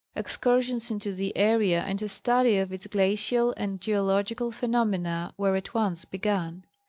[0.15, 5.75] Excursions into this area and a study of its glacial and geological phenomena were at
[5.75, 6.65] once begun.